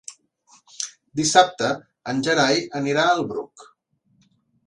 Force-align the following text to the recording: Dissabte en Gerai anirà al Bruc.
Dissabte 1.19 1.67
en 2.13 2.23
Gerai 2.27 2.59
anirà 2.81 3.05
al 3.11 3.23
Bruc. 3.33 3.67